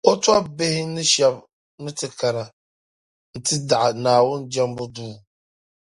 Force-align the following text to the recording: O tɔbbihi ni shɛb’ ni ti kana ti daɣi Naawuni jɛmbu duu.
O 0.09 0.11
tɔbbihi 0.23 0.81
ni 0.93 1.03
shɛb’ 1.11 1.35
ni 1.83 1.91
ti 1.99 2.07
kana 2.19 2.43
ti 3.45 3.55
daɣi 3.69 3.91
Naawuni 4.03 4.45
jɛmbu 4.53 4.85
duu. 4.95 5.13